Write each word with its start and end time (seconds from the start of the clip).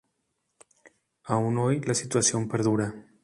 Aún 1.25 1.59
hoy 1.59 1.79
la 1.81 1.93
situación 1.93 2.47
perdura. 2.49 3.05